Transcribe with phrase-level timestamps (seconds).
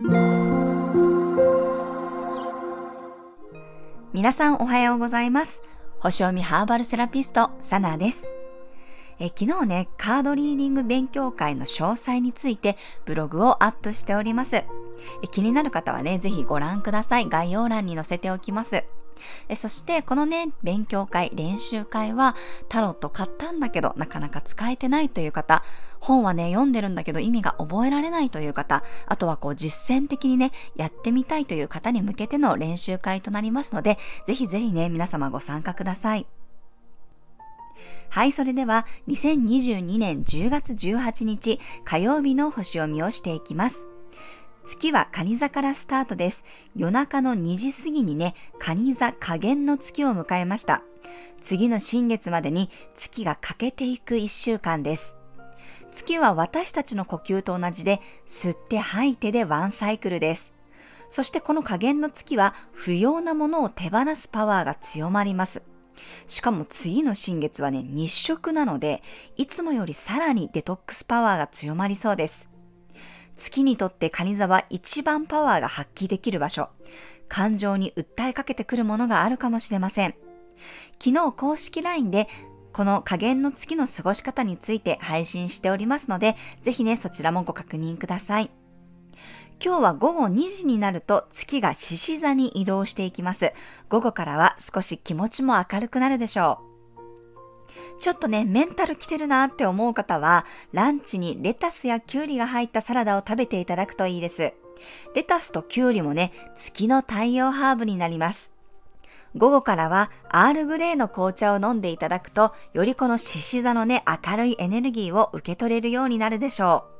[0.00, 0.12] 皆
[4.32, 5.64] さんおはようございます。
[5.98, 8.30] 星読みハーバルセラピスト、サナーです。
[9.18, 12.76] え昨日ね、カードリーディング勉強会の詳細について
[13.06, 14.58] ブログをアップしております。
[14.58, 14.64] え
[15.32, 17.28] 気になる方はね、ぜひご覧ください。
[17.28, 18.84] 概要欄に載せておきます。
[19.48, 22.36] えそしてこのね、勉強会、練習会は
[22.68, 25.64] タロット買ったんだけどなかなか使えてないという方、
[26.00, 36.26] 本はね、読んでるんだけど意味が覚えられないという方、あとはこう実践的にね、やってみたいという方に向けての練習会となりますので、ぜひぜひね、皆様ご参加ください。
[38.10, 43.86] はい、それでは2022年10月18日火曜日の星読みをしていきます。
[44.64, 46.44] 月は蟹座からスタートです。
[46.76, 50.82] 夜中の2時過ぎにね、蟹座加減の月を迎えました。
[51.40, 55.17] 次の新月までに月が欠けていく1週間です。
[55.92, 60.52] 月は私たちの呼吸と同じで、吸って吐いてでワンサイクルです。
[61.10, 65.62] そしてこの加減の月は不要なものを手放すパワーが強まります。
[66.26, 69.02] しかも次の新月はね、日食なので、
[69.36, 72.48] いつもよりさらにデトックスパワーが強まりそうです。
[73.36, 76.68] 月にとって蟹座は一番パワーが発揮できる場所。
[77.28, 80.14] 感情に訴えかけてくるものがあるかもしれません。
[81.02, 82.28] 昨日公式 LINE で
[82.78, 88.52] この加減の月の過ごし方について配信しておりますので、ぜひね、そちらもご確認ください。
[89.60, 93.52] 今日は午後2時になると月が獅子座に移動していきます。
[93.88, 96.60] 午後からは少し気持ちも明るくなるでしょ
[97.96, 98.00] う。
[98.00, 104.54] ちょっとね、メンタル来てるなって思う方は、ランチにレタスやキュウリが入ったサラダを食べていただくといいです。
[105.16, 108.52] レタスとキュウリもね、月の太陽ハーブになります。
[109.36, 116.98] 午後からはアールグレーの紅茶を飲んでいただくと、よりこの獅子座のね、明るいエネルギーを受け取れるようになるでしょう。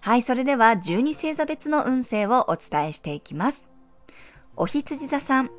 [0.00, 3.64] はい、それでは12星座別の運勢をお伝えしていきます。
[4.56, 5.50] お羊座さん、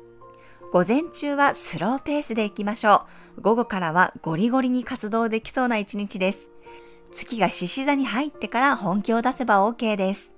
[0.72, 3.42] 午前中はスローペースで行きましょう。
[3.42, 6.48] 午後からはゴリゴリに活動できそうな一日です。
[7.12, 10.32] 月が獅子座に入ってから本気を出せば OK です。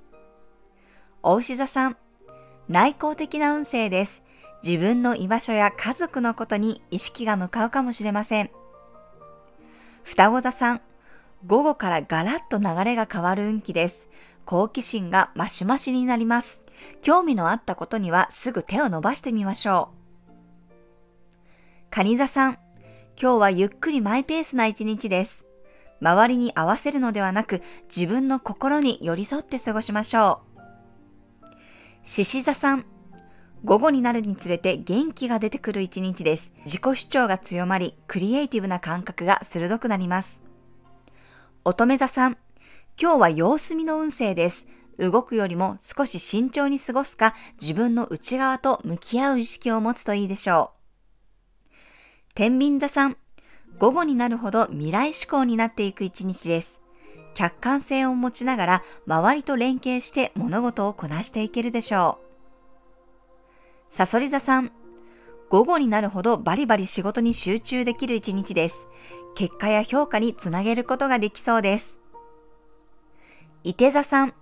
[1.23, 1.97] お牛座さん、
[2.69, 4.22] 内向的な運勢です。
[4.65, 8.51] 自分の居場所や家族のことに意識が向かうかもしれません。
[10.05, 10.81] 双子座さん、
[11.47, 14.09] 午後からガラッと流れが変わる運気です。
[14.45, 16.63] 好奇心がマシマシになります。
[17.01, 20.03] 興味のあったことにはすぐ手を伸ばしてみましょう。
[21.91, 22.59] カニ座さん、
[23.21, 25.45] 今日はゆっくりマイペースな一日です。
[26.01, 27.63] 周りに合わせるのではなく、
[27.95, 31.49] 自分の心に寄り添って過ごしましょう。
[32.05, 32.87] 獅子座さん、
[33.65, 36.53] 午後になるにつれて元気が出てくる一日です。
[36.65, 40.43] 自己主張が強まり、クリエイティブな感覚が鋭くなります。
[41.65, 42.37] 乙女座さん、
[43.01, 44.67] 今日は様子見の運勢です。
[44.99, 50.73] 動くよりも少し慎重に過ごすか、自分の内側と向き合う意識を持つといいでしょ
[51.71, 51.75] う。
[52.35, 53.17] 天秤座さん、
[53.79, 56.81] 午後になるほど未来志向になっていく一日です。
[57.35, 62.22] 客観性を持ちながら周りと連携して物事をこなしていけるでしょう。
[63.93, 64.73] サソリ座さん、
[65.51, 68.87] 午後になるほどバリバリ仕事に集中できる一日です。
[69.35, 71.99] 結果や評価につなげることができそうです。
[73.65, 74.35] 伊手座さん、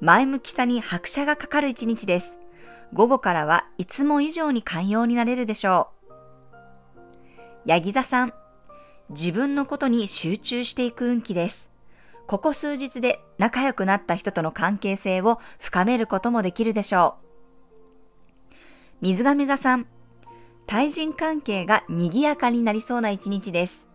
[0.00, 2.38] 前向きさに拍車がかかる一日です。
[2.92, 6.10] 午後からはいつも以上に寛容になれるでしょう。
[7.64, 8.34] ヤギ座さん、
[9.10, 11.70] 自分のことに集中していく運気です。
[12.28, 17.25] ここ数日で仲良くなった人との関係性を深めることもできるでしょう。
[19.02, 19.86] 水亀座さん、
[20.66, 23.86] 対人関係が賑やかになりそうな一日です。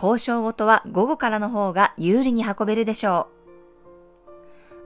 [0.00, 3.28] 交渉ごとは午後からの方が有利に運べるでしょ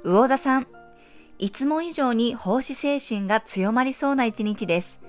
[0.03, 0.12] う。
[0.12, 0.66] 魚座さん、
[1.38, 5.00] いつも以上に奉仕精神が強まりそうな一日です。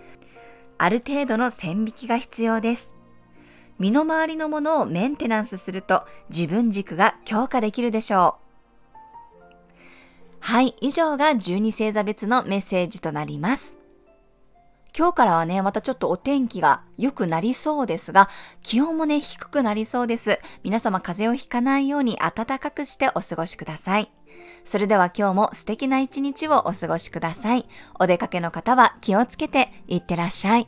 [0.78, 2.94] ある程度の線引きが必要です。
[3.79, 8.41] 身の回りのものをメンテナンスすると自分軸が強化できるでしょう。
[10.40, 13.80] はい、以上が12星座別のメッセージとなります。
[15.02, 18.30] 今日からはね、またちょっとお天気が良くなりそうですが、
[18.62, 20.40] 気温もね、低くなりそうです。
[20.64, 24.12] 皆様風邪をひかないように暖かくしてお過ごしください。
[24.64, 27.66] それでは今日も素敵な一日をお過ごしください。
[28.00, 30.68] お出かけの方は気をつけていってらっしゃい。